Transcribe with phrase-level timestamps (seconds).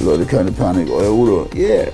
[0.00, 1.48] Leute, keine Panik, euer Udo.
[1.54, 1.86] Yeah.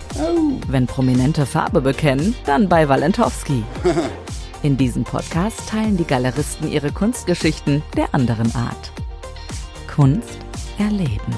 [0.69, 3.63] Wenn Prominente Farbe bekennen, dann bei Walentowski.
[4.63, 8.93] In diesem Podcast teilen die Galeristen ihre Kunstgeschichten der anderen Art.
[9.95, 10.39] Kunst
[10.79, 11.35] erleben.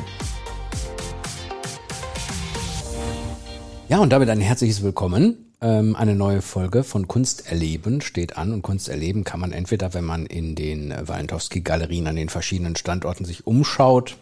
[3.89, 5.53] Ja, und damit ein herzliches Willkommen.
[5.61, 9.95] Ähm, eine neue Folge von Kunst erleben steht an und Kunst erleben kann man entweder,
[9.95, 14.17] wenn man in den Walentowski-Galerien an den verschiedenen Standorten sich umschaut,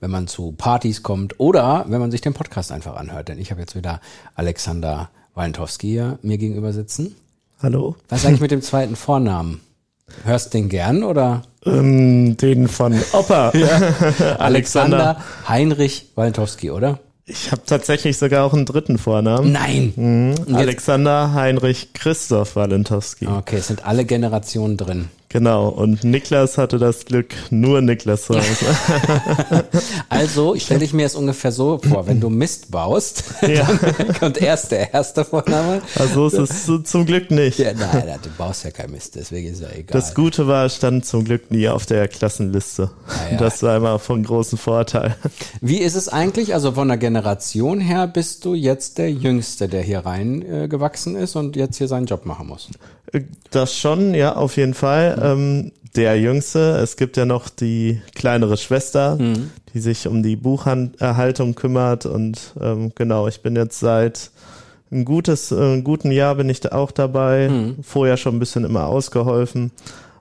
[0.00, 3.28] wenn man zu Partys kommt oder wenn man sich den Podcast einfach anhört.
[3.28, 4.00] Denn ich habe jetzt wieder
[4.34, 7.16] Alexander Walentowski hier mir gegenüber sitzen.
[7.62, 7.96] Hallo.
[8.08, 9.60] Was sage ich mit dem zweiten Vornamen?
[10.24, 11.42] Hörst den gern oder?
[11.64, 13.52] Ähm, den von Opa.
[14.38, 17.00] Alexander Heinrich Walentowski, oder?
[17.28, 19.50] Ich habe tatsächlich sogar auch einen dritten Vornamen.
[19.50, 19.92] Nein.
[19.96, 20.54] Mhm.
[20.54, 23.26] Alexander Heinrich Christoph Walentowski.
[23.26, 25.08] Okay, es sind alle Generationen drin.
[25.36, 25.68] Genau.
[25.68, 28.46] Und Niklas hatte das Glück, nur Niklas zu Hause.
[30.08, 33.68] Also stelle ich mir es ungefähr so vor, wenn du Mist baust, Ja.
[33.98, 35.82] dann kommt erst der erste Vorname.
[35.98, 37.58] Also ist es so zum Glück nicht.
[37.58, 39.92] Ja, nein, du baust ja kein Mist, deswegen ist ja egal.
[39.92, 42.90] Das Gute war, es stand zum Glück nie auf der Klassenliste.
[43.08, 43.36] Ah, ja.
[43.36, 45.16] Das war immer von großem Vorteil.
[45.60, 46.54] Wie ist es eigentlich?
[46.54, 51.16] Also von der Generation her bist du jetzt der Jüngste, der hier reingewachsen äh, gewachsen
[51.16, 52.68] ist und jetzt hier seinen Job machen muss.
[53.50, 55.16] Das schon, ja, auf jeden Fall.
[55.32, 56.76] Ähm, der Jüngste.
[56.82, 59.18] Es gibt ja noch die kleinere Schwester,
[59.72, 62.04] die sich um die Bucherhaltung kümmert.
[62.04, 64.30] Und ähm, genau, ich bin jetzt seit
[64.90, 67.50] ein gutes, äh, einem guten Jahr bin ich da auch dabei.
[67.82, 69.70] Vorher schon ein bisschen immer ausgeholfen.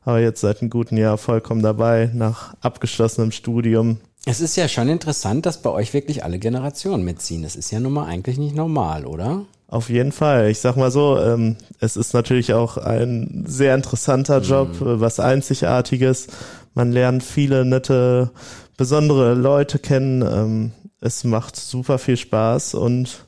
[0.06, 3.98] Aber jetzt seit einem guten Jahr vollkommen dabei, nach abgeschlossenem Studium.
[4.26, 7.44] Es ist ja schon interessant, dass bei euch wirklich alle Generationen mitziehen.
[7.44, 9.46] Das ist ja nun mal eigentlich nicht normal, oder?
[9.68, 10.50] Auf jeden Fall.
[10.50, 15.20] Ich sag mal so, ähm, es ist natürlich auch ein sehr interessanter Job, äh, was
[15.20, 16.28] Einzigartiges.
[16.76, 18.32] Man lernt viele nette,
[18.78, 20.22] besondere Leute kennen.
[20.22, 20.72] Ähm,
[21.02, 23.26] es macht super viel Spaß und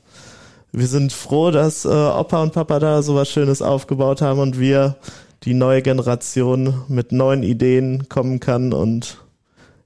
[0.70, 4.96] wir sind froh, dass äh, Opa und Papa da sowas Schönes aufgebaut haben und wir,
[5.44, 9.18] die neue Generation, mit neuen Ideen kommen kann und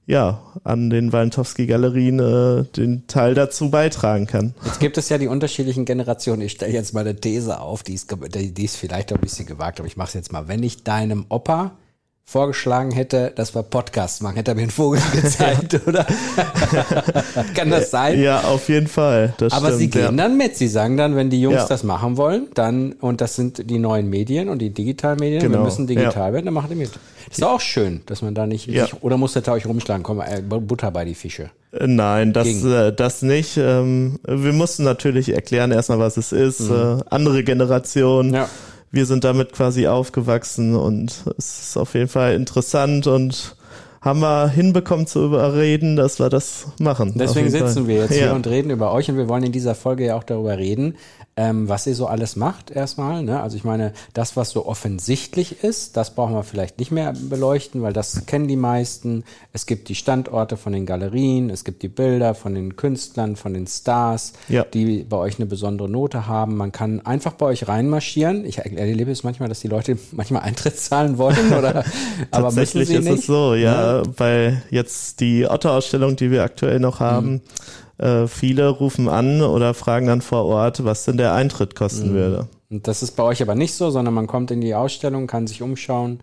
[0.05, 4.53] ja, an den Walentowski-Galerien äh, den Teil dazu beitragen kann.
[4.65, 6.41] Jetzt gibt es ja die unterschiedlichen Generationen.
[6.41, 9.79] Ich stelle jetzt mal eine These auf, die ist, die ist vielleicht ein bisschen gewagt,
[9.79, 10.47] aber ich mache es jetzt mal.
[10.47, 11.71] Wenn ich deinem Opa
[12.25, 16.05] vorgeschlagen hätte, dass wir Podcasts machen, hätte er mir einen Vogel gezeigt, oder?
[17.55, 18.19] Kann das sein?
[18.19, 19.33] Ja, auf jeden Fall.
[19.37, 20.11] Das Aber stimmt, sie gehen ja.
[20.11, 20.55] dann mit.
[20.55, 21.67] Sie sagen dann, wenn die Jungs Ja.
[21.67, 25.63] das machen wollen, dann, und das sind die neuen Medien und die Digitalmedien, wir Genau,
[25.63, 26.33] müssen digital ja.
[26.33, 26.91] werden, dann machen die mit.
[27.29, 28.87] Ist doch auch schön, dass man da nicht, Ja.
[29.01, 31.49] oder muss der euch rumschlagen, komm, äh, Butter bei die Fische.
[31.71, 32.71] Äh, Nein, das, Ging.
[32.71, 33.57] äh, das nicht.
[33.57, 36.61] Ähm, wir mussten natürlich erklären erstmal, was es ist.
[36.69, 38.29] Äh, andere Generation.
[38.29, 38.33] Mhm.
[38.33, 38.49] Ja.
[38.93, 43.55] Wir sind damit quasi aufgewachsen und es ist auf jeden Fall interessant und
[44.01, 47.13] haben wir hinbekommen zu überreden, dass wir das machen.
[47.15, 48.27] Deswegen sitzen wir jetzt ja.
[48.27, 50.95] hier und reden über euch und wir wollen in dieser Folge ja auch darüber reden,
[51.35, 53.23] ähm, was ihr so alles macht erstmal.
[53.23, 53.41] Ne?
[53.41, 57.81] Also ich meine, das, was so offensichtlich ist, das brauchen wir vielleicht nicht mehr beleuchten,
[57.81, 59.23] weil das kennen die meisten.
[59.51, 63.53] Es gibt die Standorte von den Galerien, es gibt die Bilder von den Künstlern, von
[63.55, 64.63] den Stars, Ja.
[64.63, 66.55] die bei euch eine besondere Note haben.
[66.55, 68.45] Man kann einfach bei euch reinmarschieren.
[68.45, 71.83] Ich erlebe es manchmal, dass die Leute manchmal Eintritt zahlen wollen oder
[72.31, 73.19] aber Tatsächlich ist nicht.
[73.19, 77.41] es so, ja, weil jetzt die Otto-Ausstellung, die wir aktuell noch Mhm.
[77.97, 82.15] Äh, viele rufen an oder fragen dann vor Ort, was denn der Eintritt kosten Mhm.
[82.15, 82.47] würde.
[82.69, 85.45] Und das ist bei euch aber nicht so, sondern man kommt in die Ausstellung, kann
[85.45, 86.21] sich umschauen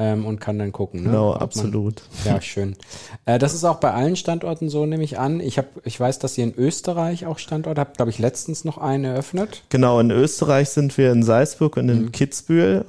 [0.00, 1.02] ähm, und kann dann gucken.
[1.02, 1.08] Ne?
[1.08, 2.02] Genau, Ob man- absolut.
[2.24, 2.76] Ja, schön.
[3.26, 5.40] Äh, das ist auch bei allen Standorten so, nehme ich an.
[5.40, 8.78] Ich, hab, ich weiß, dass ihr in Österreich auch Standorte habt, glaube ich, letztens noch
[8.78, 9.64] einen eröffnet.
[9.70, 11.90] Genau, in Österreich sind wir in Salzburg und Mhm.
[11.90, 12.84] in Kitzbühel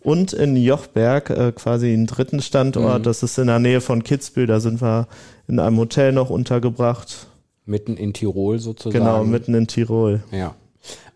[0.00, 3.00] und in Jochberg, äh, quasi einen dritten Standort.
[3.00, 3.02] Mhm.
[3.02, 4.46] Das ist in der Nähe von Kitzbühel.
[4.46, 5.08] Da sind wir
[5.48, 7.26] in einem Hotel noch untergebracht.
[7.64, 9.04] Mitten in Tirol sozusagen.
[9.04, 10.22] Genau, mitten in Tirol.
[10.30, 10.54] Ja.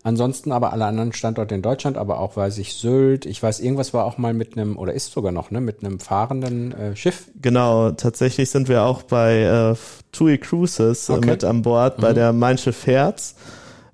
[0.03, 3.25] Ansonsten aber alle anderen Standorte in Deutschland, aber auch weiß ich Sylt.
[3.25, 5.99] Ich weiß, irgendwas war auch mal mit einem, oder ist sogar noch, ne, mit einem
[5.99, 7.25] fahrenden äh, Schiff.
[7.41, 9.75] Genau, tatsächlich sind wir auch bei äh,
[10.13, 11.31] TUI Cruises äh, Okay.
[11.31, 13.35] mit an Bord bei der Mein Schiff Herz.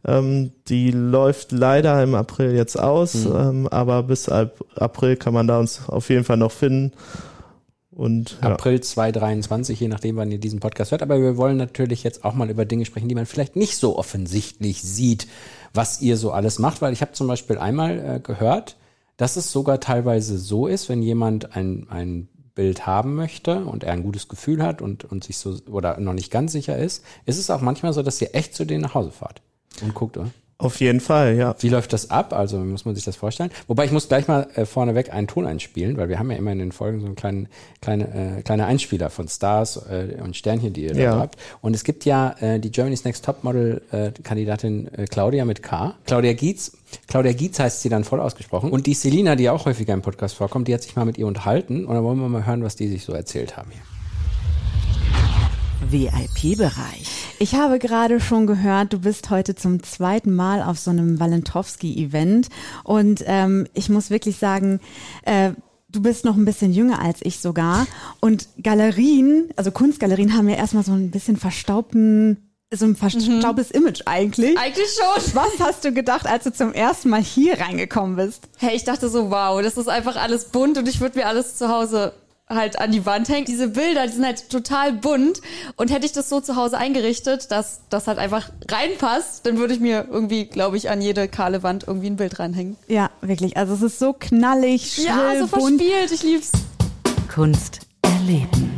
[0.05, 5.47] Ähm, die läuft leider im April jetzt aus, ähm, aber bis ab April kann man
[5.47, 6.91] da uns auf jeden Fall noch finden.
[7.95, 8.49] Und ja.
[8.49, 11.03] April 2023, je nachdem, wann ihr diesen Podcast hört.
[11.03, 13.97] Aber wir wollen natürlich jetzt auch mal über Dinge sprechen, die man vielleicht nicht so
[13.97, 15.27] offensichtlich sieht,
[15.73, 18.77] was ihr so alles macht, weil ich habe zum Beispiel einmal äh, gehört,
[19.17, 23.93] dass es sogar teilweise so ist, wenn jemand ein, ein Bild haben möchte und er
[23.93, 27.39] ein gutes Gefühl hat und, und sich so oder noch nicht ganz sicher ist, ist
[27.39, 29.41] es auch manchmal so, dass ihr echt zu denen nach Hause fahrt
[29.81, 30.29] und guckt, oder?
[30.63, 31.55] Auf jeden Fall, ja.
[31.59, 32.33] Wie läuft das ab?
[32.33, 33.51] Also muss man sich das vorstellen.
[33.67, 36.51] Wobei ich muss gleich mal äh, vorneweg einen Ton einspielen, weil wir haben ja immer
[36.51, 37.47] in den Folgen so einen kleinen
[37.81, 41.15] kleine, äh, kleine Einspieler von Stars äh, und Sternchen, die ihr Ja.
[41.15, 41.37] da habt.
[41.61, 45.95] Und es gibt ja äh, die Germany's Next Topmodel äh, Kandidatin äh, Claudia mit K.
[46.05, 46.71] Claudia Gietz.
[47.07, 48.71] Claudia Gietz heißt sie dann voll ausgesprochen.
[48.71, 51.27] Und die Selina, die auch häufiger im Podcast vorkommt, die hat sich mal mit ihr
[51.27, 51.85] unterhalten.
[51.85, 53.81] Und dann wollen wir mal hören, was die sich so erzählt haben hier.
[55.89, 57.22] VIP-Bereich.
[57.39, 62.49] Ich habe gerade schon gehört, du bist heute zum zweiten Mal auf so einem Walentowski-Event
[62.83, 64.79] und ähm, ich muss wirklich sagen,
[65.23, 65.51] äh,
[65.89, 67.87] du bist noch ein bisschen jünger als ich sogar
[68.19, 74.01] und Galerien, also Kunstgalerien haben ja erstmal so ein bisschen verstaubten, so ein verstaubtes Image
[74.05, 74.57] eigentlich.
[74.57, 75.35] Eigentlich schon.
[75.35, 78.47] Was hast du gedacht, als du zum ersten Mal hier reingekommen bist?
[78.57, 81.57] Hey, ich dachte so, wow, das ist einfach alles bunt und ich würde mir alles
[81.57, 82.13] zu Hause
[82.55, 83.45] halt an die Wand hängen.
[83.45, 85.41] Diese Bilder, die sind halt total bunt
[85.77, 89.73] und hätte ich das so zu Hause eingerichtet, dass das halt einfach reinpasst, dann würde
[89.73, 92.77] ich mir irgendwie, glaube ich, an jede kahle Wand irgendwie ein Bild reinhängen.
[92.87, 93.57] Ja, wirklich.
[93.57, 95.81] Also es ist so knallig, schrill, Ja, so bunt.
[95.81, 96.51] verspielt, ich lieb's.
[97.33, 98.71] Kunst erleben.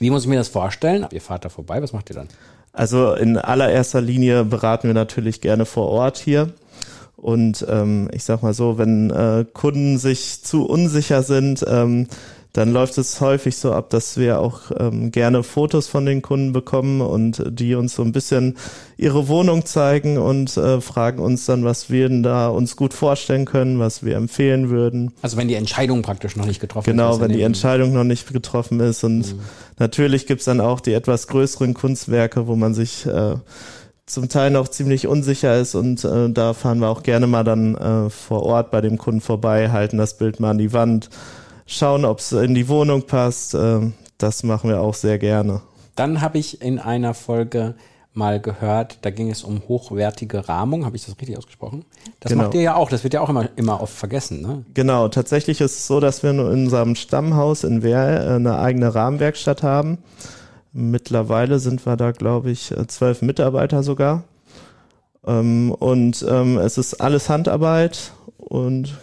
[0.00, 1.06] Wie muss ich mir das vorstellen?
[1.10, 2.28] Ihr fahrt da vorbei, was macht ihr dann?
[2.72, 6.52] Also in allererster Linie beraten wir natürlich gerne vor Ort hier.
[7.20, 12.06] Und ähm, ich sag mal so, wenn äh, Kunden sich zu unsicher sind, ähm,
[12.52, 16.52] dann läuft es häufig so ab, dass wir auch ähm, gerne Fotos von den Kunden
[16.52, 18.56] bekommen und die uns so ein bisschen
[18.96, 23.44] ihre Wohnung zeigen und äh, fragen uns dann, was wir denn da uns gut vorstellen
[23.44, 25.12] können, was wir empfehlen würden.
[25.20, 26.92] Also wenn die Entscheidung praktisch noch nicht getroffen ist.
[26.92, 29.04] Genau, was ihr wenn die Entscheidung noch nicht getroffen ist.
[29.04, 29.34] Und
[29.78, 33.34] natürlich gibt's dann auch die etwas größeren Kunstwerke, wo man sich äh,
[34.08, 35.74] zum Teil noch ziemlich unsicher ist.
[35.74, 39.20] Und äh, da fahren wir auch gerne mal dann äh, vor Ort bei dem Kunden
[39.20, 41.10] vorbei, halten das Bild mal an die Wand,
[41.66, 43.54] schauen, ob's in die Wohnung passt.
[43.54, 45.60] Äh, das machen wir auch sehr gerne.
[45.94, 47.74] Dann habe ich in einer Folge
[48.14, 50.84] mal gehört, da ging es um hochwertige Rahmung.
[50.84, 51.84] Habe ich das richtig ausgesprochen?
[52.18, 52.44] Das Genau.
[52.44, 52.90] macht ihr ja auch.
[52.90, 54.42] Das wird ja auch immer, immer oft vergessen.
[54.42, 54.64] Ne?
[54.74, 58.92] Genau, tatsächlich ist es so, dass wir in unserem Stammhaus in Wehr äh, eine eigene
[58.94, 59.98] Rahmenwerkstatt haben.
[60.72, 64.24] Mittlerweile sind wir da, glaube ich, äh, zwölf Mitarbeiter sogar.
[65.26, 68.96] Ähm, und ähm, es ist alles Handarbeit und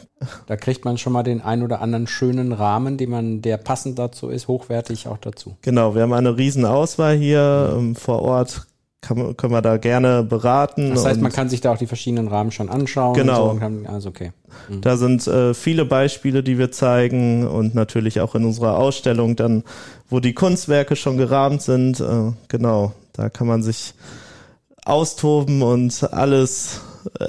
[0.47, 3.99] Da kriegt man schon mal den ein oder anderen schönen Rahmen, den man, der passend
[3.99, 5.57] dazu ist, hochwertig auch dazu.
[5.61, 8.65] genau, wir haben eine riesen Auswahl hier ähm, vor Ort.
[9.05, 10.89] Kann, können wir da gerne beraten.
[10.89, 13.13] Das heißt, man kann sich da auch die verschiedenen Rahmen schon anschauen.
[13.13, 13.53] Genau.
[13.53, 14.31] So kann, also okay.
[14.81, 19.63] Da sind äh, viele Beispiele, die wir zeigen und natürlich auch in unserer Ausstellung dann,
[20.09, 21.99] wo die Kunstwerke schon gerahmt sind.
[21.99, 23.93] Äh, genau, da kann man sich
[24.85, 26.81] austoben und alles,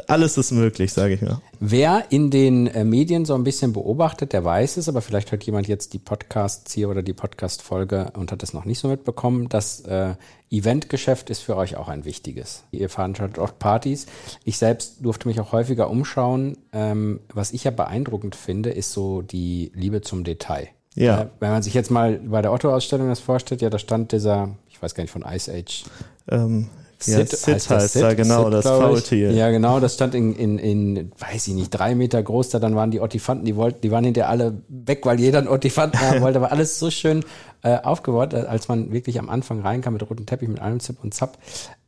[0.06, 1.40] alles ist möglich, sage ich mal.
[1.60, 5.44] Wer in den äh, Medien so ein bisschen beobachtet, der weiß es, aber vielleicht hört
[5.44, 9.48] jemand jetzt die Podcasts hier oder die Podcast-Folge und hat es noch nicht so mitbekommen.
[9.48, 10.14] Das äh,
[10.50, 12.64] Eventgeschäft ist für euch auch ein wichtiges.
[12.70, 14.06] Ihr veranstaltet oft Partys.
[14.44, 16.58] Ich selbst durfte mich auch häufiger umschauen.
[16.72, 20.68] Ähm, was ich ja beeindruckend finde, ist so die Liebe zum Detail.
[20.94, 21.22] Ja.
[21.22, 24.56] Äh, wenn man sich jetzt mal bei der Otto-Ausstellung das vorstellt, ja, da stand dieser,
[24.68, 25.84] ich weiß gar nicht, von Ice Age,
[26.28, 26.68] Ähm,
[27.04, 28.16] ja, Sid, Sid heißt heißt, Sid?
[28.16, 28.64] genau, Sid, das.
[28.64, 29.32] Faultier.
[29.32, 32.74] Ja, genau, das stand in, in, in, weiß ich nicht, drei Meter groß, da dann
[32.74, 36.20] waren die Ottifanten, die wollten, die waren hinterher alle weg, weil jeder einen Ottifanten haben
[36.22, 37.24] wollte, aber alles so schön
[37.66, 40.98] äh, aufgebaut, äh, als man wirklich am Anfang reinkam mit rotem Teppich, mit allem Zip
[41.02, 41.36] und Zap.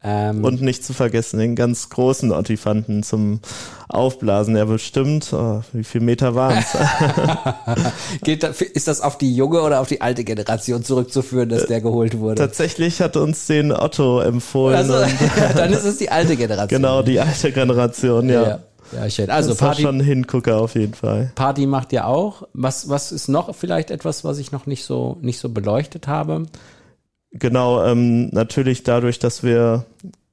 [0.02, 3.38] Ähm, Und nicht zu vergessen, den ganz großen Ottifanten zum
[3.88, 4.56] Aufblasen.
[4.56, 6.74] Ja, bestimmt, oh, wie viel Meter waren es?
[8.74, 12.40] ist das auf die junge oder auf die alte Generation zurückzuführen, dass der geholt wurde?
[12.42, 14.76] Tatsächlich hat uns den Otto empfohlen.
[14.76, 14.94] Also,
[15.56, 16.82] dann ist es die alte Generation.
[16.82, 18.42] genau, die alte Generation, ja.
[18.42, 18.58] ja.
[18.92, 19.30] Ja, schön.
[19.30, 21.32] Also das Party, schon ein Hingucker auf jeden Fall.
[21.34, 22.44] Party macht ihr auch.
[22.52, 26.46] Was, was ist noch vielleicht etwas, was ich noch nicht so, nicht so beleuchtet habe?
[27.32, 29.84] Genau, ähm, natürlich dadurch, dass wir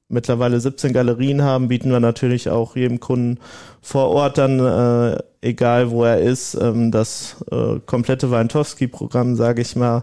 [0.08, 3.38] mittlerweile 17 Galerien haben, bieten wir natürlich auch jedem Kunden
[3.82, 9.76] vor Ort dann, äh, egal wo er ist, ähm, das äh, komplette Weintowski-Programm, sage ich
[9.76, 10.02] mal.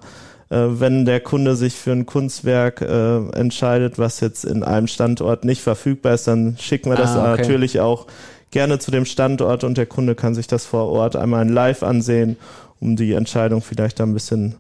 [0.50, 5.46] Äh, wenn der Kunde sich für ein Kunstwerk äh, entscheidet, was jetzt in einem Standort
[5.46, 7.42] nicht verfügbar ist, dann schicken wir das Ah, okay.
[7.42, 8.08] natürlich auch
[8.54, 11.84] gerne zu dem Standort und der Kunde kann sich das vor Ort einmal in live
[11.84, 12.38] ansehen,
[12.80, 14.56] um die Entscheidung vielleicht ein bisschen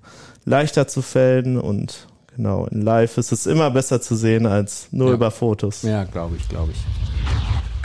[0.45, 5.09] leichter zu fällen und genau, in live ist es immer besser zu sehen als nur
[5.09, 5.13] Ja.
[5.13, 5.83] über Fotos.
[5.83, 6.79] Ja, glaube ich, glaube ich.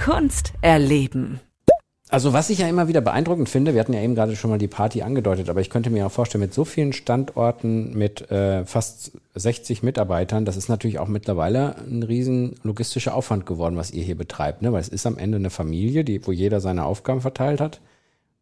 [0.04, 1.40] Kunst erleben.
[2.10, 4.58] Also was ich ja immer wieder beeindruckend finde, wir hatten ja eben gerade schon mal
[4.58, 8.64] die Party angedeutet, aber ich könnte mir auch vorstellen, mit so vielen Standorten, mit äh,
[8.64, 14.02] fast 60 Mitarbeitern, das ist natürlich auch mittlerweile ein riesen logistischer Aufwand geworden, was ihr
[14.02, 14.72] hier betreibt, ne?
[14.72, 17.80] weil es ist am Ende eine Familie, die, wo jeder seine Aufgaben verteilt hat.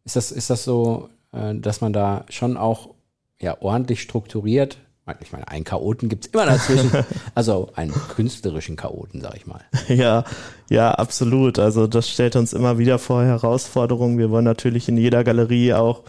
[0.05, 2.91] Ist das, ist das so, äh, dass man da schon auch
[3.39, 4.77] ja, ordentlich strukturiert
[5.21, 6.91] ich meine, einen Chaoten gibt's immer dazwischen.
[7.35, 9.61] also einen künstlerischen Chaoten, sag ich mal.
[9.87, 10.25] Ja,
[10.69, 11.59] ja, absolut.
[11.59, 14.17] Also das stellt uns immer wieder vor Herausforderungen.
[14.17, 16.03] Wir wollen natürlich in jeder Galerie auch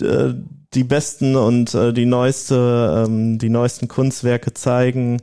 [0.00, 0.34] äh,
[0.74, 5.20] die besten und äh, die neueste, ähm, die neuesten Kunstwerke zeigen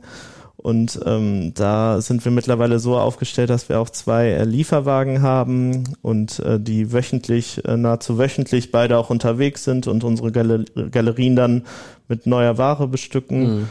[0.68, 5.94] und ähm, da sind wir mittlerweile so aufgestellt, dass wir auch zwei äh, Lieferwagen haben
[6.02, 11.36] und äh, die wöchentlich, äh, nahezu wöchentlich beide auch unterwegs sind und unsere Gal Galerien
[11.36, 11.64] dann
[12.06, 13.40] mit neuer Ware bestücken.
[13.60, 13.68] Mhm.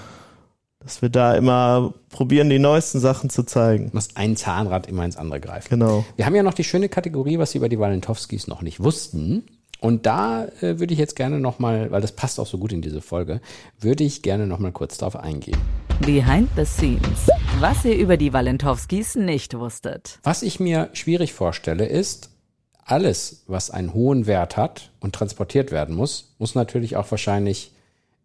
[0.79, 3.91] Dass wir da immer probieren, die neuesten Sachen zu zeigen.
[3.93, 5.69] Muss ein Zahnrad immer ins andere greifen.
[5.69, 6.03] Genau.
[6.15, 9.43] Wir haben ja noch die schöne Kategorie, was Sie über die Walentowskis noch nicht wussten.
[9.79, 12.81] Und da äh, würde ich jetzt gerne nochmal, weil das passt auch so gut in
[12.81, 13.41] diese Folge,
[13.79, 15.59] würde ich gerne nochmal kurz darauf eingehen.
[16.01, 17.27] Behind the Scenes.
[17.59, 20.19] Was ihr über die Walentowskis nicht wusstet.
[20.23, 22.31] Was ich mir schwierig vorstelle, ist,
[22.85, 27.73] alles, was einen hohen Wert hat und transportiert werden muss, muss natürlich auch wahrscheinlich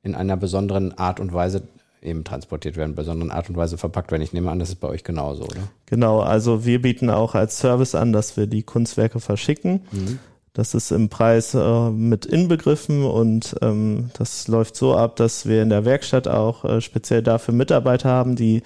[0.02, 1.62] in einer besonderen Art und Weise
[2.00, 4.22] eben transportiert werden, besonderen Art und Weise verpackt werden.
[4.22, 5.68] Ich nehme an, das ist bei euch genauso, oder?
[5.86, 9.82] Genau, also wir bieten auch als Service an, dass wir die Kunstwerke verschicken.
[9.92, 10.18] Mhm.
[10.54, 15.62] Das ist im Preis äh, mit inbegriffen und ähm, das läuft so ab, dass wir
[15.62, 18.62] in der Werkstatt auch äh, speziell dafür Mitarbeiter haben, die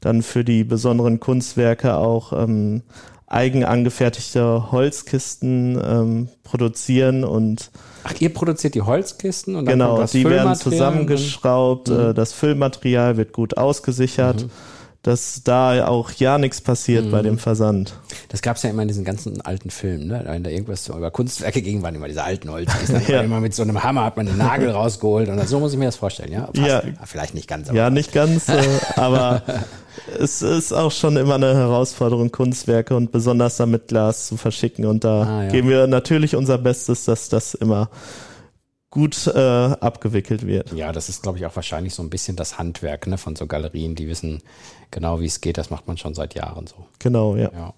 [0.00, 2.82] dann für die besonderen Kunstwerke auch ähm,
[3.28, 7.70] eigen angefertigte Holzkisten ähm, produzieren und
[8.02, 12.00] Ach, ihr produziert die Holzkisten und dann genau, kommt das die werden zusammengeschraubt, mhm.
[12.00, 14.44] äh, das Füllmaterial wird gut ausgesichert.
[14.44, 14.50] Mhm
[15.08, 17.10] dass da auch ja nichts passiert mhm.
[17.10, 17.94] bei dem Versand.
[18.28, 20.22] Das gab es ja immer in diesen ganzen alten Filmen, ne?
[20.26, 22.70] wenn da irgendwas über Kunstwerke ging, waren immer diese alten Holz.
[23.08, 23.22] ja.
[23.22, 25.86] Immer mit so einem Hammer hat man den Nagel rausgeholt und so muss ich mir
[25.86, 26.50] das vorstellen, ja?
[26.54, 26.82] Ja.
[27.06, 27.70] Vielleicht nicht ganz.
[27.72, 28.62] Ja, nicht ganz, äh,
[28.96, 29.42] aber
[30.20, 35.04] es ist auch schon immer eine Herausforderung, Kunstwerke und besonders damit Glas zu verschicken und
[35.04, 35.48] da ah, ja.
[35.48, 37.88] geben wir natürlich unser Bestes, dass das immer
[38.98, 40.72] gut äh, abgewickelt wird.
[40.72, 43.46] Ja, das ist, glaube ich, auch wahrscheinlich so ein bisschen das Handwerk ne, von so
[43.46, 44.42] Galerien, die wissen
[44.90, 45.56] genau, wie es geht.
[45.56, 46.86] Das macht man schon seit Jahren so.
[46.98, 47.48] Genau, ja.
[47.52, 47.74] ja.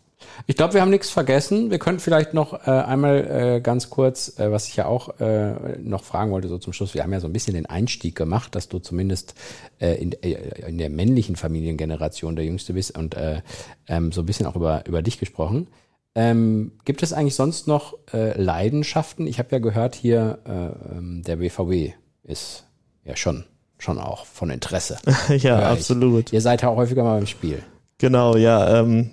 [0.46, 1.70] Ich glaube, wir haben nichts vergessen.
[1.70, 5.78] Wir können vielleicht noch äh, einmal äh, ganz kurz, äh, was ich ja auch äh,
[5.78, 6.94] noch fragen wollte, so zum Schluss.
[6.94, 9.34] Wir haben ja so ein bisschen den Einstieg gemacht, dass du zumindest
[9.78, 13.42] äh, in, äh, in der männlichen Familiengeneration der Jüngste bist und äh,
[13.88, 15.68] ähm, so ein bisschen auch über, über dich gesprochen.
[16.14, 19.26] Ähm, gibt es eigentlich sonst noch äh, Leidenschaften?
[19.26, 22.66] Ich habe ja gehört hier, äh, ähm, der BVB ist
[23.04, 23.44] ja schon,
[23.78, 24.98] schon auch von Interesse.
[25.28, 26.32] ja, absolut.
[26.32, 27.62] Ihr seid ja auch häufiger mal im Spiel.
[27.98, 28.80] Genau, ja.
[28.80, 29.10] Ähm,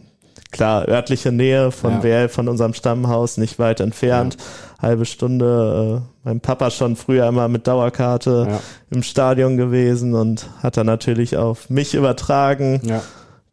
[0.51, 2.03] klar, örtliche Nähe von ja.
[2.03, 4.37] Werl, von unserem Stammhaus, nicht weit entfernt.
[4.37, 4.87] Ja.
[4.87, 6.03] Halbe Stunde.
[6.03, 8.59] Äh, mein Papa schon früher immer mit Dauerkarte ja.
[8.89, 12.81] im Stadion gewesen und hat dann natürlich auf mich übertragen.
[12.83, 13.03] Ja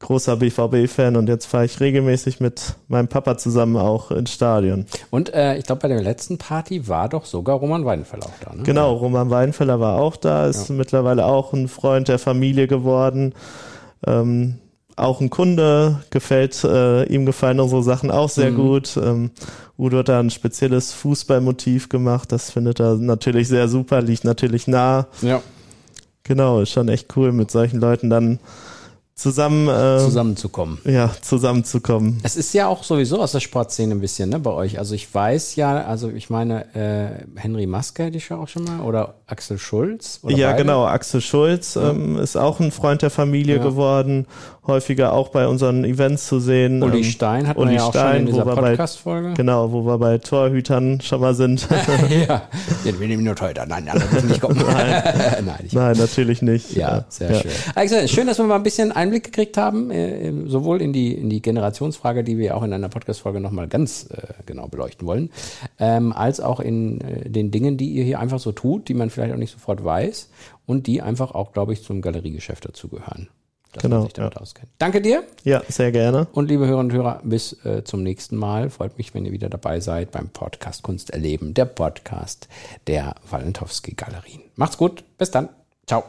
[0.00, 4.86] großer BVB-Fan und jetzt fahre ich regelmäßig mit meinem Papa zusammen auch ins Stadion.
[5.10, 8.54] Und äh, ich glaube, bei der letzten Party war doch sogar Roman Weidenfeller auch da.
[8.54, 8.62] Ne?
[8.64, 10.74] Genau, Roman Weidenfeller war auch da, ist ja.
[10.74, 13.34] mittlerweile auch ein Freund der Familie geworden.
[14.06, 14.58] Ähm,
[14.96, 18.56] auch ein Kunde, gefällt, äh, ihm gefallen unsere Sachen auch sehr mhm.
[18.56, 18.96] gut.
[18.96, 19.30] Ähm,
[19.76, 24.68] Udo hat da ein spezielles Fußballmotiv gemacht, das findet er natürlich sehr super, liegt natürlich
[24.68, 25.08] nah.
[25.20, 25.42] Ja.
[26.22, 28.38] Genau, ist schon echt cool, mit solchen Leuten dann
[29.14, 30.78] zusammen äh, zusammenzukommen.
[30.84, 32.18] Ja, zusammenzukommen.
[32.24, 34.78] Es ist ja auch sowieso aus der Sportszene ein bisschen, ne, bei euch.
[34.78, 38.64] Also ich weiß ja, also ich meine, äh, Henry Maske hätte ich ja auch schon
[38.64, 40.18] mal oder Axel Schulz.
[40.22, 40.62] Oder ja, beide?
[40.62, 41.90] genau, Axel Schulz ja.
[41.90, 43.62] ähm, ist auch ein Freund der Familie ja.
[43.62, 44.26] geworden,
[44.66, 46.82] häufiger auch bei unseren Events zu sehen.
[46.82, 49.34] Uli ähm, Stein hat Uli man ja auch Stein, schon in dieser Podcast-Folge.
[49.34, 51.68] Genau, wo wir bei Torhütern schon mal sind.
[52.28, 52.42] ja,
[52.84, 53.66] wir nehmen nur Torhüter.
[53.66, 54.56] Nein, müssen nicht kommen.
[54.66, 55.02] Nein,
[55.44, 56.74] Nein, Nein, natürlich nicht.
[56.74, 57.50] Ja, sehr schön.
[57.74, 61.28] Also, schön, dass wir mal ein bisschen Einblick gekriegt haben, äh, sowohl in die, in
[61.28, 65.30] die Generationsfrage, die wir auch in einer Podcast-Folge nochmal ganz äh, genau beleuchten wollen,
[65.78, 69.10] ähm, als auch in äh, den Dingen, die ihr hier einfach so tut, die man
[69.10, 70.30] vielleicht auch nicht sofort weiß
[70.66, 73.28] und die einfach auch, glaube ich, zum Galeriegeschäft dazugehören.
[73.74, 74.40] Dass genau, man sich damit ja.
[74.40, 74.70] auskennt.
[74.78, 75.24] Danke dir.
[75.42, 76.28] Ja, sehr gerne.
[76.32, 78.70] Und liebe Hörerinnen und Hörer, bis äh, zum nächsten Mal.
[78.70, 82.48] Freut mich, wenn ihr wieder dabei seid beim Podcast Kunst erleben, der Podcast
[82.86, 84.42] der Walentowski Galerien.
[84.54, 85.48] Macht's gut, bis dann.
[85.86, 86.04] Ciao.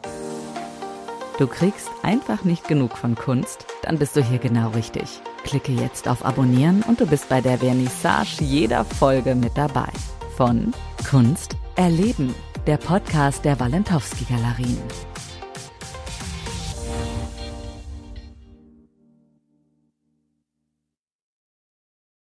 [1.38, 3.66] Du kriegst einfach nicht genug von Kunst?
[3.82, 5.20] Dann bist du hier genau richtig.
[5.44, 9.88] Klicke jetzt auf Abonnieren und du bist bei der Vernissage jeder Folge mit dabei.
[10.36, 10.72] Von
[11.08, 12.34] Kunst erleben,
[12.66, 14.78] der Podcast der Walentowski Galerien.